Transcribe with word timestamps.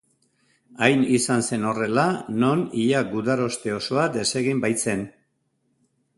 Hain 0.85 1.03
izan 1.17 1.45
zen 1.49 1.67
horrela 1.71 2.05
non 2.45 2.65
ia 2.85 3.03
gudaroste 3.13 3.75
osoa 3.77 4.09
desegin 4.19 4.65
baitzen. 4.67 5.07